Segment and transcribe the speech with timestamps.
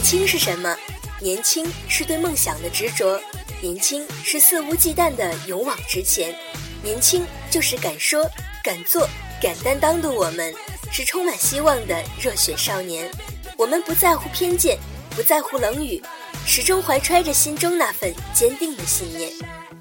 [0.00, 0.74] 年轻是什么？
[1.20, 3.20] 年轻是对梦想的执着，
[3.60, 6.34] 年轻是肆无忌惮的勇往直前，
[6.82, 8.26] 年轻就是敢说、
[8.64, 9.06] 敢做、
[9.42, 10.54] 敢担当的我们，
[10.90, 13.10] 是充满希望的热血少年。
[13.58, 14.78] 我们不在乎偏见，
[15.10, 16.02] 不在乎冷雨，
[16.46, 19.30] 始终怀揣着心中那份坚定的信念，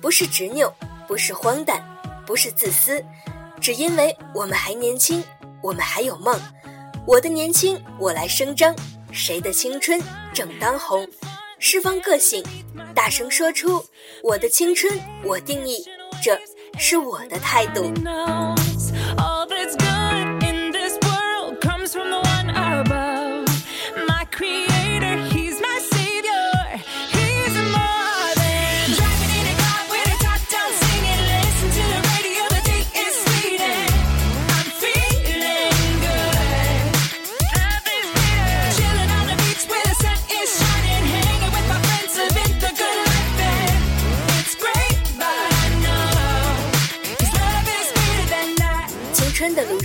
[0.02, 0.70] 不是执拗，
[1.08, 1.81] 不是荒诞，
[2.27, 3.02] 不是自私，
[3.61, 5.23] 只因为我们还年轻，
[5.63, 6.38] 我们还有梦。
[7.08, 8.75] 我的年轻，我来声张；
[9.12, 10.02] 谁的青春
[10.34, 11.08] 正当红？
[11.62, 12.44] 释放个性，
[12.95, 13.83] 大声说出
[14.23, 15.83] 我的青春，我定义，
[16.23, 16.39] 这
[16.78, 17.92] 是我的态度。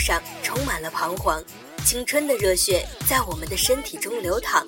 [0.04, 1.42] 上充满了彷徨，
[1.82, 4.62] 青春的热血在我们的身体中流淌，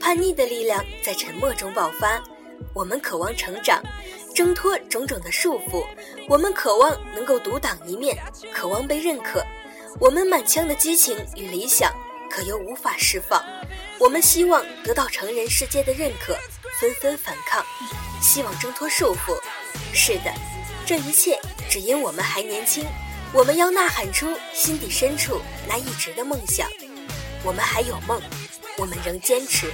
[0.00, 2.20] 叛逆的力量在沉默中爆发。
[2.74, 3.80] 我们渴望成长，
[4.34, 5.86] 挣脱种种的束缚；
[6.28, 8.18] 我们渴望能够独当一面，
[8.52, 9.44] 渴望被认可。
[10.00, 11.94] 我们满腔的激情与理想，
[12.28, 13.40] 可又无法释放。
[14.00, 16.36] 我们希望得到成人世界的认可，
[16.80, 17.64] 纷纷反抗，
[18.20, 19.38] 希望挣脱束缚。
[19.92, 20.34] 是的，
[20.84, 21.38] 这一切
[21.70, 22.84] 只因我们还年轻。
[23.34, 26.68] 我们要呐喊出心底深处那一直的梦想。
[27.42, 28.22] 我们还有梦，
[28.78, 29.72] 我们仍坚持。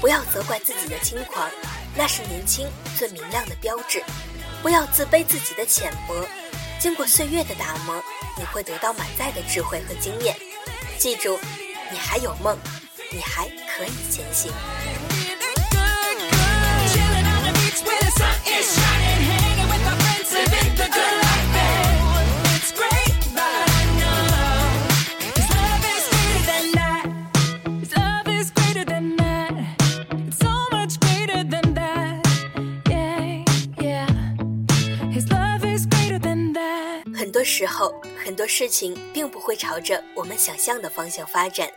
[0.00, 1.48] 不要责怪自己的轻狂，
[1.94, 2.66] 那是年轻
[2.98, 4.02] 最明亮的标志。
[4.62, 6.26] 不要自卑自己的浅薄，
[6.80, 8.02] 经过岁月的打磨，
[8.36, 10.36] 你会得到满载的智慧和经验。
[10.98, 11.38] 记住，
[11.92, 12.58] 你还有梦，
[13.12, 14.50] 你还可以前行。
[37.58, 37.92] 时候，
[38.24, 41.68] 很多事情并不会朝着我们想象的方向发展，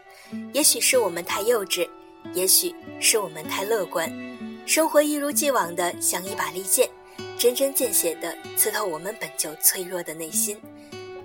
[0.53, 1.89] 也许是我们太幼稚，
[2.35, 4.07] 也许是我们太乐观。
[4.67, 6.87] 生活一如既往的像一把利剑，
[7.35, 10.55] 针针见血的刺透我们本就脆弱的内心。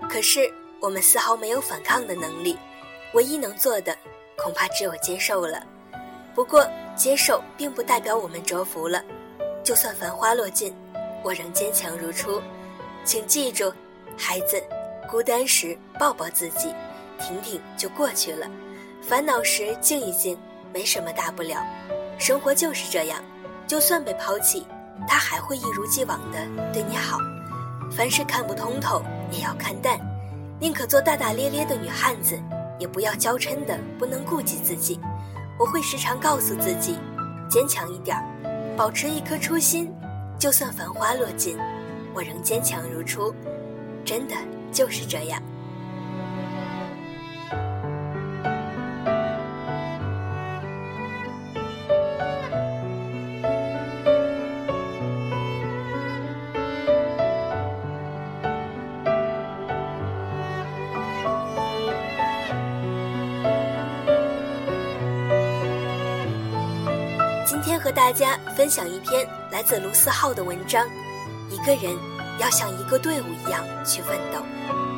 [0.09, 0.51] 可是
[0.81, 2.57] 我们丝毫没有反抗的能力，
[3.13, 3.95] 唯一能做的
[4.39, 5.63] 恐怕只有接受了。
[6.35, 6.67] 不过，
[6.97, 9.05] 接受并不代表我们折服了。
[9.63, 10.75] 就算繁花落尽，
[11.23, 12.41] 我仍坚强如初。
[13.05, 13.71] 请记住，
[14.17, 14.63] 孩子，
[15.11, 16.75] 孤单时抱抱自己，
[17.19, 18.49] 挺挺就过去了；
[19.03, 20.37] 烦恼时静一静，
[20.73, 21.63] 没什么大不了。
[22.19, 23.23] 生活就是这样，
[23.67, 24.67] 就算被抛弃，
[25.07, 26.39] 他还会一如既往的
[26.73, 27.19] 对你好。
[27.95, 29.99] 凡事看不通透，也要看淡，
[30.59, 32.41] 宁可做大大咧咧的女汉子，
[32.79, 34.99] 也不要娇嗔的不能顾及自己。
[35.59, 36.99] 我会时常告诉自己，
[37.49, 39.95] 坚强一点儿，保持一颗初心，
[40.39, 41.59] 就算繁花落尽，
[42.15, 43.35] 我仍坚强如初。
[44.07, 44.37] 真的
[44.73, 45.43] 就是这样。
[67.45, 70.87] 今天和大家分享一篇来自卢思浩的文章：
[71.51, 71.97] 一个人
[72.39, 74.96] 要像一个队伍一样去奋斗。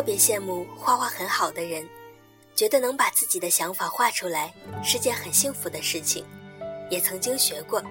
[0.00, 1.86] 特别羡慕画画很好的人，
[2.54, 4.50] 觉得能把自己的想法画出来
[4.82, 6.24] 是件很幸福的事情。
[6.88, 7.82] 也曾经学过，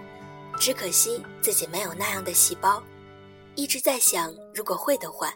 [0.59, 2.81] 只可惜自己没有那样的细胞。
[3.53, 5.31] 一直在想，如果会的话，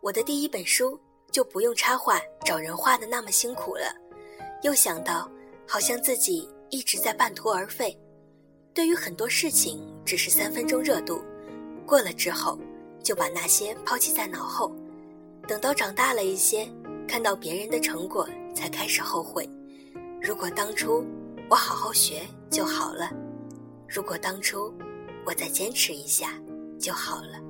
[0.00, 0.98] 我的第一本书
[1.30, 3.84] 就不用插画找人画的那么辛苦了。
[4.62, 5.30] 又想到，
[5.68, 7.96] 好像自己一直在半途而废。
[8.74, 11.22] 对于很多事情，只是三分钟热度，
[11.86, 12.58] 过了之后
[13.04, 14.74] 就把那些抛弃在脑后。
[15.48, 16.68] 等到长大了一些，
[17.08, 19.48] 看到别人的成果，才开始后悔。
[20.20, 21.02] 如果当初
[21.48, 23.10] 我好好学就好了，
[23.88, 24.70] 如果当初
[25.24, 26.34] 我再坚持一下
[26.78, 27.40] 就好了。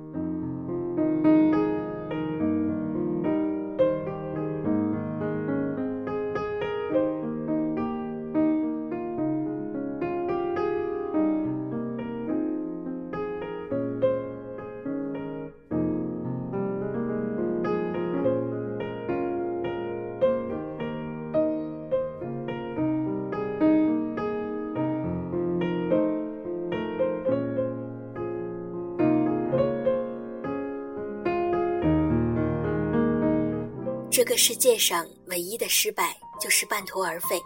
[34.29, 37.41] 个世界上唯一的失败就是半途而废。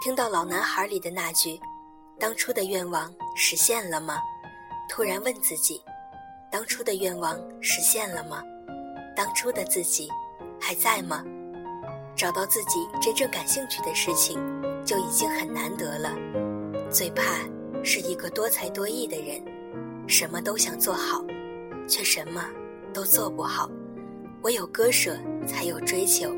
[0.00, 1.60] 听到老男孩里的那句
[2.18, 4.18] ：“当初的愿望实现了吗？”
[4.88, 5.78] 突然问自己
[6.50, 8.42] ：“当初的愿望实现了吗？
[9.14, 10.08] 当初的自己
[10.58, 11.22] 还在吗？”
[12.16, 14.38] 找到自己真正感兴趣的事情
[14.86, 16.16] 就已经很难得了。
[16.90, 17.22] 最怕
[17.84, 19.44] 是一个多才多艺的人，
[20.08, 21.22] 什么都想做好，
[21.86, 22.42] 却什么
[22.94, 23.70] 都做不好。
[24.42, 25.16] 唯有割舍，
[25.46, 26.28] 才有追求；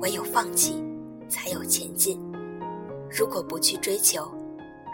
[0.00, 0.82] 唯有放弃，
[1.28, 2.20] 才有前进。
[3.10, 4.32] 如果不去追求，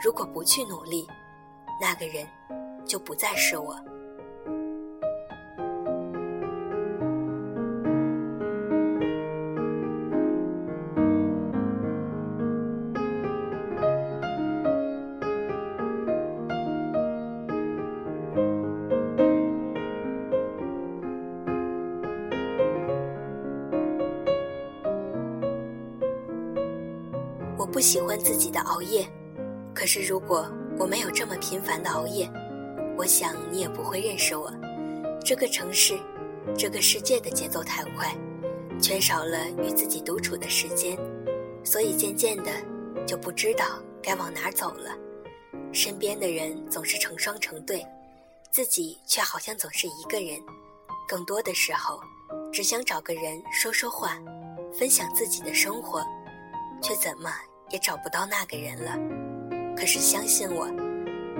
[0.03, 1.07] 如果不去努力，
[1.81, 2.27] 那个人
[2.85, 3.77] 就不再是我。
[27.81, 29.11] 不喜欢自己的熬夜，
[29.75, 30.47] 可是如果
[30.79, 32.31] 我没有这么频繁的熬夜，
[32.95, 34.53] 我想你也不会认识我。
[35.25, 35.99] 这个城市，
[36.59, 38.15] 这个世界的节奏太快，
[38.83, 40.95] 缺少了与自己独处的时间，
[41.65, 42.53] 所以渐渐的
[43.07, 43.65] 就不知道
[44.03, 44.95] 该往哪儿走了。
[45.73, 47.83] 身边的人总是成双成对，
[48.51, 50.39] 自己却好像总是一个人。
[51.09, 51.99] 更多的时候，
[52.53, 54.19] 只想找个人说说话，
[54.71, 56.05] 分享自己的生活，
[56.83, 57.33] 却怎么
[57.71, 58.99] 也找不到那个人了。
[59.77, 60.69] 可是相信我，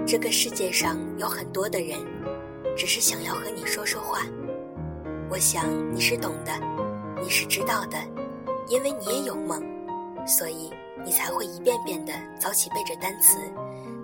[0.07, 1.99] 这个世界上有很多的人，
[2.77, 4.23] 只是想要和你说说话。
[5.31, 6.53] 我想你是懂的，
[7.23, 7.99] 你是知道的，
[8.67, 9.63] 因为你也有梦，
[10.27, 10.73] 所以
[11.05, 13.39] 你才会一遍遍的早起背着单词，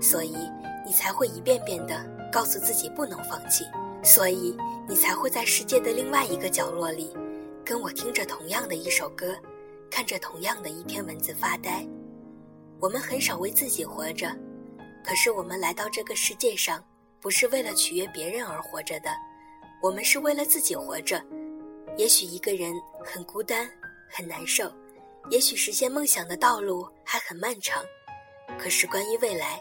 [0.01, 0.37] 所以
[0.85, 3.65] 你才会一遍遍的告诉自己不能放弃，
[4.03, 4.57] 所以
[4.89, 7.13] 你才会在世界的另外一个角落里，
[7.65, 9.35] 跟我听着同样的一首歌，
[9.91, 11.85] 看着同样的一篇文字发呆。
[12.87, 14.33] 我们很少为自己活着，
[15.05, 16.81] 可是我们来到这个世界上，
[17.21, 19.11] 不是为了取悦别人而活着的，
[19.83, 21.21] 我们是为了自己活着。
[21.97, 22.73] 也许一个人
[23.05, 23.69] 很孤单，
[24.09, 24.69] 很难受；
[25.31, 27.85] 也许实现梦想的道路还很漫长。
[28.57, 29.61] 可是关于未来，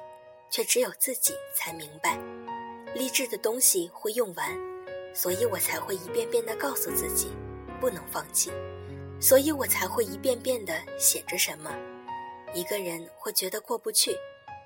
[0.51, 2.19] 却只有自己才明白。
[2.93, 4.55] 励志的东西会用完，
[5.15, 7.29] 所以我才会一遍遍地告诉自己，
[7.81, 8.51] 不能放弃。
[9.19, 11.75] 所以我才会一遍遍地写着什么。
[12.55, 14.17] 一个人会觉得过不去，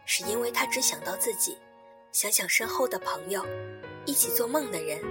[0.06, 1.58] 是因为他只想到自己，
[2.12, 3.44] 想想身后的朋友，
[4.06, 5.02] 一起做梦的人，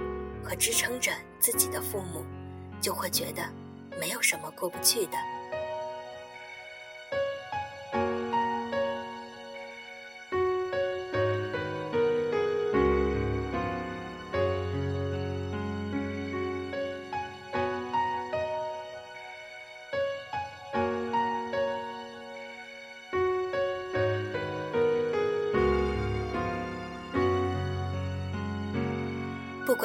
[0.41, 2.23] 和支撑着自己的父母，
[2.79, 3.43] 就会觉得
[3.99, 5.17] 没有什么过不去的。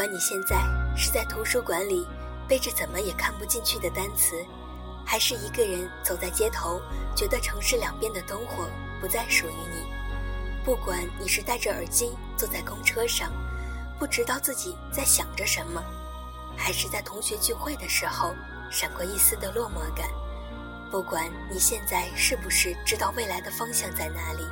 [0.05, 0.55] 管你现在
[0.95, 2.07] 是在图书馆里
[2.47, 4.37] 背着怎么也看不进去的单词，
[5.03, 6.79] 还是一个人走在街头，
[7.17, 8.69] 觉得城市两边的灯火
[9.01, 9.83] 不再属于你；
[10.63, 13.33] 不管你是戴着耳机坐在公车上，
[13.99, 15.83] 不知道自己在想着什么，
[16.55, 18.35] 还是在同学聚会的时候
[18.71, 20.07] 闪过一丝的落寞感；
[20.91, 24.47] 不管你现在是不是知道未来的方向在哪里，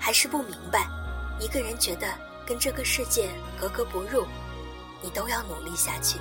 [0.00, 0.88] 还是不明白，
[1.38, 2.12] 一个人觉得
[2.44, 4.26] 跟这个世界格格不入。
[5.00, 6.18] 你都要努力下去，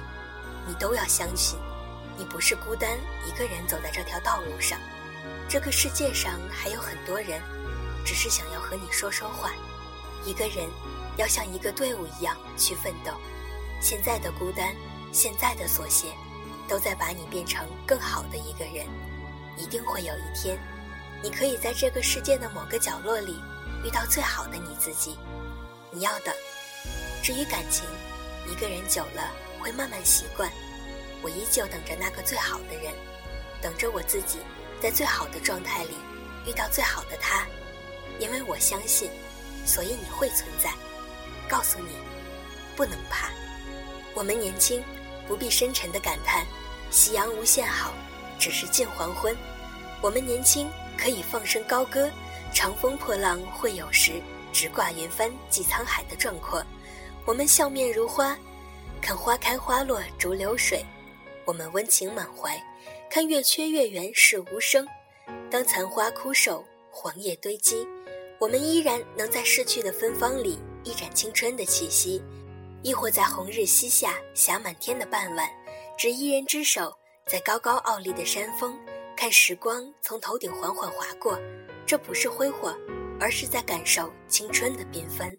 [0.67, 1.57] 你都要相信，
[2.17, 4.79] 你不是孤单一个人走在这条道路上。
[5.49, 7.41] 这个世界上还有很多人，
[8.05, 9.51] 只是想要和你说说话。
[10.25, 10.67] 一个人
[11.17, 13.13] 要像一个队伍一样去奋斗。
[13.79, 14.75] 现在的孤单，
[15.11, 16.07] 现在的琐屑，
[16.67, 18.85] 都在把你变成更好的一个人。
[19.57, 20.59] 一定会有一天，
[21.23, 23.41] 你可以在这个世界的某个角落里
[23.83, 25.17] 遇到最好的你自己。
[25.91, 26.33] 你要等。
[27.23, 27.85] 至于感情，
[28.47, 30.51] 一个人久了会慢慢习惯。
[31.21, 32.93] 我依旧等着那个最好的人，
[33.61, 34.39] 等着我自己
[34.81, 35.95] 在最好的状态里
[36.45, 37.45] 遇到最好的他。
[38.19, 39.11] 因为我相信，
[39.65, 40.71] 所以你会存在。
[41.47, 41.89] 告诉你，
[42.75, 43.29] 不能怕。
[44.13, 44.83] 我们年轻，
[45.27, 46.45] 不必深沉的感叹
[46.89, 47.93] “夕阳无限好”，
[48.39, 49.35] 只是近黄昏。
[50.01, 52.09] 我们年轻，可以放声高歌
[52.53, 56.63] ，“长风破浪会有时，直挂云帆济沧海”的壮阔。
[57.27, 58.39] 我们笑面如花，
[59.01, 60.81] 看花开花落逐流水。
[61.43, 62.57] 我们温情满怀，
[63.09, 64.87] 看月缺月圆是无声。
[65.51, 67.85] 当残花枯瘦，黄叶堆积，
[68.39, 72.21] 我们依然能在逝去的芬芳里一展青春的气息；
[72.81, 75.49] 亦或在红日西下、霞满天的傍晚，
[75.97, 78.73] 执一人之手，在高高傲立的山峰，
[79.17, 81.37] 看时光从头顶缓缓划过。
[81.85, 82.73] 这不是挥霍，
[83.19, 85.37] 而是在感受青春的缤纷。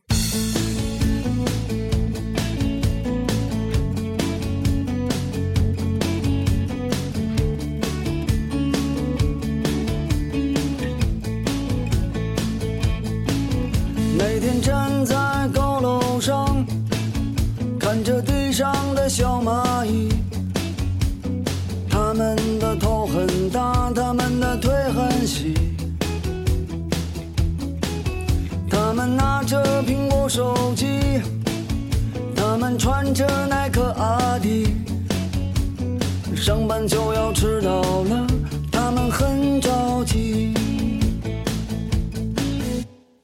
[36.40, 38.26] 上班就要迟到了，
[38.70, 40.54] 它们很着急。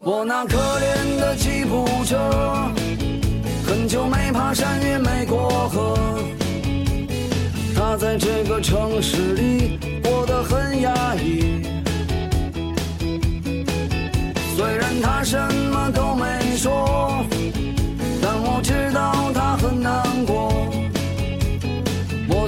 [0.01, 2.19] 我那可怜的吉普车，
[3.67, 5.97] 很久没爬山也没过河。
[7.75, 11.63] 它在这个城市里过得很压抑。
[14.57, 15.39] 虽然它什
[15.73, 16.34] 么都没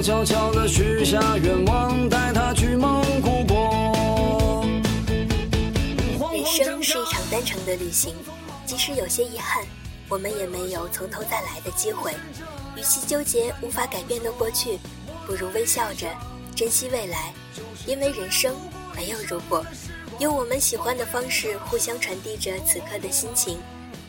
[0.07, 4.65] 悄悄地许下愿望，带他去蒙古国。
[6.31, 8.15] 人生是一场单程的旅行，
[8.65, 9.65] 即使有些遗憾，
[10.07, 12.13] 我们也没有从头再来的机会。
[12.77, 14.79] 与其纠结无法改变的过去，
[15.25, 16.07] 不如微笑着
[16.55, 17.33] 珍惜未来。
[17.85, 18.55] 因为人生
[18.95, 19.61] 没有如果，
[20.21, 23.59] 用我们喜欢的方式互相传递着此刻的心情。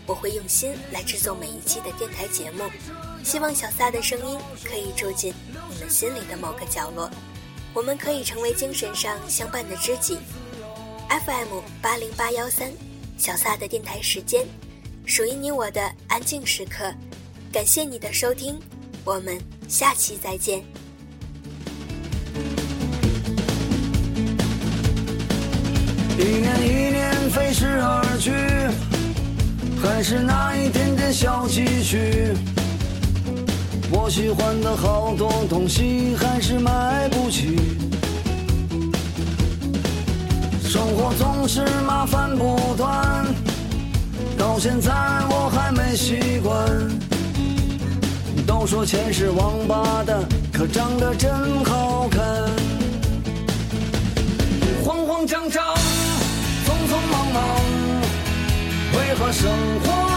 [0.06, 2.62] 我会用心来制作每一期的电台节目，
[3.22, 5.34] 希望小撒的声音可以住进
[5.70, 7.10] 你们心里的某个角落。
[7.74, 10.18] 我们可以成为精神上相伴的知己。
[11.08, 12.70] FM 八零八幺三，
[13.16, 14.46] 小撒的电台时间，
[15.06, 16.92] 属于你我的安静时刻。
[17.52, 18.58] 感谢你的收听，
[19.04, 20.62] 我们下期再见。
[26.18, 28.32] 一年一年飞逝而去，
[29.80, 32.34] 还是那一点点小积蓄。
[34.00, 37.58] 我喜欢的好多东西还是买不起。
[40.64, 43.26] 生活总是麻烦不断，
[44.38, 44.92] 到现在
[45.28, 46.54] 我还没习惯。
[48.46, 50.20] 都说钱是王八蛋，
[50.52, 52.22] 可长得真好看。
[54.84, 55.74] 慌慌张张，
[56.64, 57.44] 匆匆忙忙，
[58.94, 59.50] 为何生
[59.82, 60.07] 活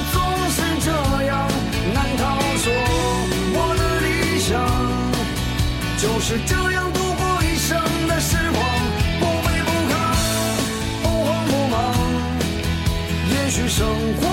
[5.97, 8.59] 就是这样度过一生的时光？
[9.19, 9.93] 不卑不亢，
[11.03, 11.75] 不慌不忙，
[13.29, 13.87] 也许生
[14.19, 14.30] 活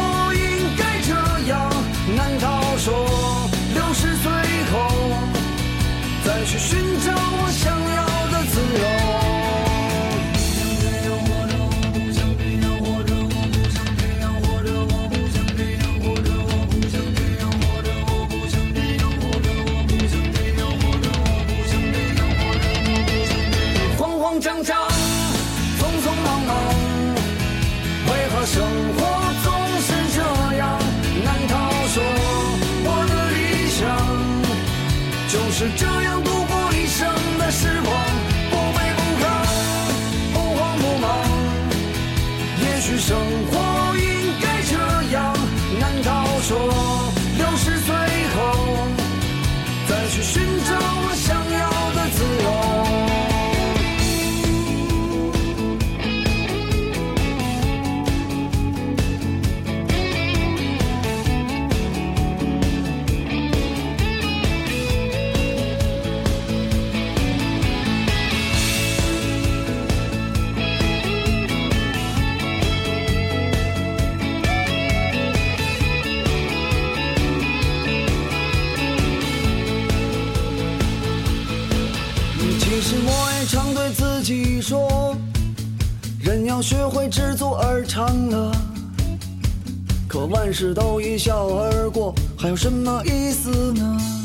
[82.88, 85.14] 其实我也常对自己说，
[86.20, 88.50] 人要学会知足而常乐。
[90.08, 94.17] 可万事都一笑而过，还有什么意思呢？